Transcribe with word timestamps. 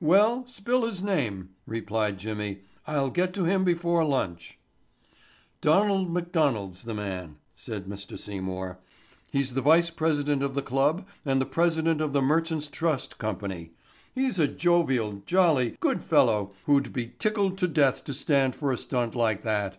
"Well, 0.00 0.46
spill 0.46 0.86
his 0.86 1.02
name," 1.02 1.50
replied 1.66 2.16
Jimmy. 2.18 2.60
"I'll 2.86 3.10
get 3.10 3.34
to 3.34 3.44
him 3.44 3.62
before 3.62 4.06
lunch." 4.06 4.58
"Donald 5.60 6.10
McDonald's 6.10 6.84
the 6.84 6.94
man," 6.94 7.36
said 7.54 7.84
Mr. 7.84 8.18
Seymour. 8.18 8.78
"He's 9.30 9.52
the 9.52 9.60
vice 9.60 9.90
president 9.90 10.42
of 10.42 10.54
the 10.54 10.62
club 10.62 11.06
and 11.26 11.42
the 11.42 11.44
president 11.44 12.00
of 12.00 12.14
the 12.14 12.22
Merchant's 12.22 12.68
Trust 12.68 13.18
Company. 13.18 13.72
He's 14.14 14.38
a 14.38 14.48
jovial, 14.48 15.22
jolly, 15.26 15.76
good 15.78 16.02
fellow 16.02 16.54
who'd 16.64 16.94
be 16.94 17.12
tickled 17.18 17.58
to 17.58 17.68
death 17.68 18.02
to 18.04 18.14
stand 18.14 18.56
for 18.56 18.72
a 18.72 18.78
stunt 18.78 19.14
like 19.14 19.42
that. 19.42 19.76